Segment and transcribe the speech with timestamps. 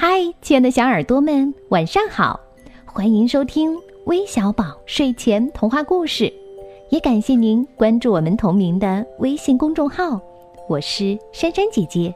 [0.00, 2.38] 嗨，亲爱的小耳朵们，晚上好！
[2.84, 6.32] 欢迎收听微小宝睡前童话故事，
[6.88, 10.20] 也感谢您关注我们同名的微信公众号。
[10.68, 12.14] 我是珊珊姐姐。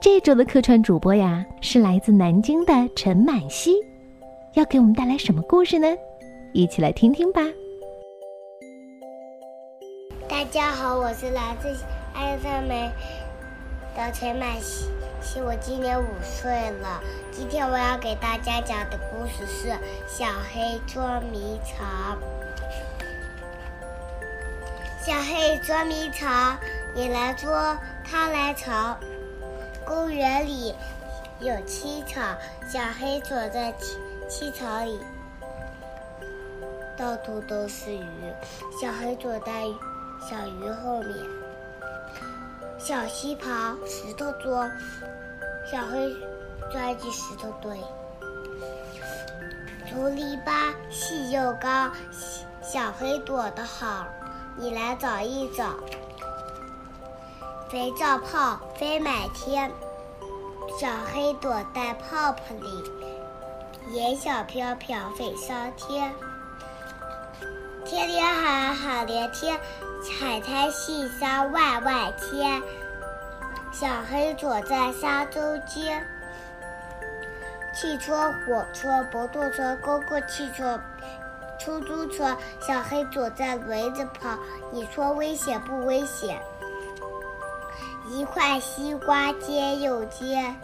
[0.00, 3.76] 这周的客串主播呀，是来自南京的陈满希，
[4.54, 5.86] 要给我们带来什么故事呢？
[6.52, 7.42] 一起来听听吧。
[10.28, 11.68] 大家好，我是来自
[12.12, 12.90] 爱赞美
[13.94, 14.86] 的陈满希。
[15.44, 17.00] 我今年五岁了。
[17.30, 19.68] 今天我要给大家讲的故事是
[20.06, 22.16] 《小黑捉迷藏》。
[25.04, 26.56] 小黑捉迷藏，
[26.94, 28.98] 你来捉，他来藏。
[29.84, 30.74] 公园里
[31.40, 32.20] 有青草，
[32.68, 33.98] 小黑躲在青
[34.28, 35.00] 青草里，
[36.96, 38.06] 到处都是鱼。
[38.80, 39.64] 小黑躲在
[40.28, 41.41] 小鱼后面。
[42.84, 44.68] 小溪旁，石头多。
[45.70, 46.12] 小黑
[46.72, 47.78] 钻进石头堆，
[49.88, 51.88] 竹篱笆细又高，
[52.60, 54.04] 小黑躲得好，
[54.56, 55.76] 你来找一找。
[57.70, 59.70] 肥皂泡飞满天，
[60.80, 62.82] 小黑躲在泡泡里，
[63.92, 66.12] 烟小飘飘飞上天。
[67.84, 69.58] 天天海海连天，
[70.18, 72.62] 海滩细沙万万千。
[73.72, 76.06] 小黑躲在沙中间，
[77.74, 80.78] 汽车、火车、摩托车、公共汽车、
[81.58, 84.38] 出租车，小黑躲在轮子旁。
[84.70, 86.38] 你说危险不危险？
[88.10, 90.54] 一块西瓜尖又尖，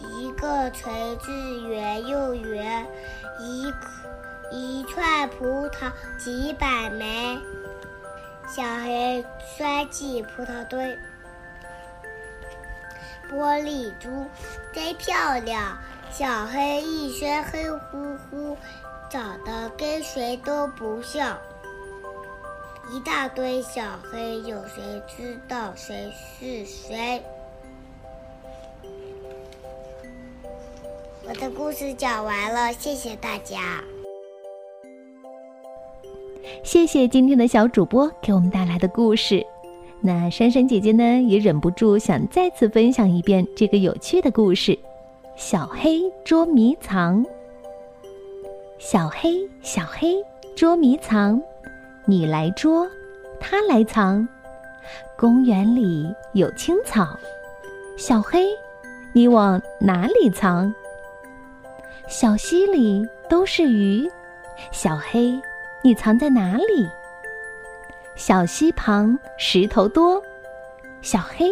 [0.00, 1.30] 一个锤子
[1.68, 2.84] 圆又圆，
[3.38, 3.72] 一
[4.50, 7.38] 一串葡萄几百枚，
[8.48, 9.24] 小黑
[9.56, 10.98] 钻进葡萄堆。
[13.34, 14.08] 玻璃珠
[14.72, 15.76] 真漂亮，
[16.08, 18.56] 小黑一身黑乎乎，
[19.10, 21.36] 长得跟谁都不像。
[22.92, 27.20] 一大堆小黑，有谁知道谁是谁？
[31.26, 33.82] 我的故事讲完了，谢谢大家。
[36.62, 39.44] 谢谢今天的小主播给我们带来的故事。
[40.06, 44.78] 那珊珊姐姐呢，也忍不住想再次分享一遍这个有趣的故事：
[45.34, 47.24] 小黑捉迷藏。
[48.78, 50.16] 小黑，小黑
[50.54, 51.40] 捉迷藏，
[52.04, 52.86] 你来捉，
[53.40, 54.28] 他来藏。
[55.16, 57.18] 公园里有青草，
[57.96, 58.46] 小黑，
[59.14, 60.70] 你往哪里藏？
[62.08, 64.06] 小溪里都是鱼，
[64.70, 65.40] 小黑，
[65.82, 66.86] 你藏在哪里？
[68.16, 70.22] 小溪旁石头多，
[71.02, 71.50] 小黑，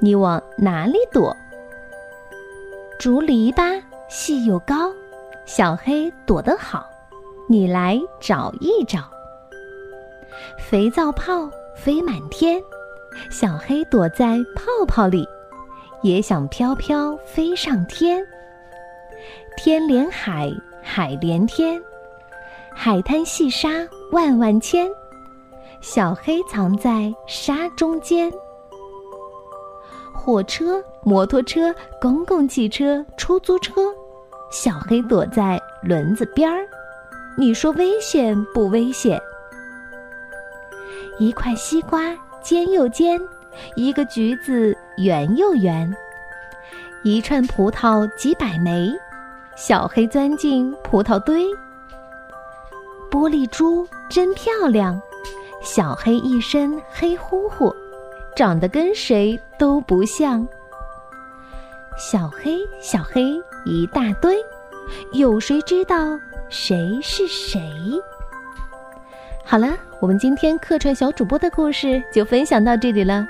[0.00, 1.34] 你往哪里躲？
[2.98, 4.92] 竹篱笆细又高，
[5.46, 6.84] 小黑躲得好，
[7.48, 9.08] 你来找一找。
[10.58, 12.60] 肥皂泡飞满天，
[13.30, 15.24] 小黑躲在泡泡里，
[16.02, 18.26] 也想飘飘飞上天。
[19.56, 20.50] 天连海，
[20.82, 21.80] 海连天，
[22.74, 23.68] 海滩细沙
[24.10, 24.90] 万万千。
[25.82, 28.32] 小黑藏在沙中间，
[30.14, 33.72] 火车、摩托车、公共汽车、出租车，
[34.52, 36.64] 小黑躲在轮子边儿。
[37.36, 39.20] 你说危险不危险？
[41.18, 43.20] 一块西瓜尖又尖，
[43.74, 45.92] 一个橘子圆又圆，
[47.02, 48.88] 一串葡萄几百枚，
[49.56, 51.44] 小黑钻进葡萄堆。
[53.10, 55.02] 玻璃珠真漂亮。
[55.62, 57.74] 小黑一身黑乎乎，
[58.34, 60.46] 长得跟谁都不像。
[61.96, 64.36] 小黑，小黑一大堆，
[65.12, 66.18] 有谁知道
[66.48, 67.60] 谁是谁？
[69.44, 69.68] 好了，
[70.00, 73.24] 我们今天客串小主播的故事就分享到这里了，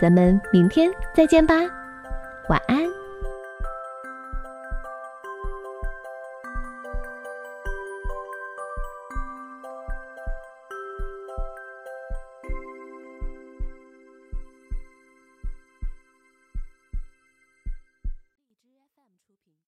[0.00, 1.54] 咱们明天再见吧，
[2.48, 2.93] 晚安。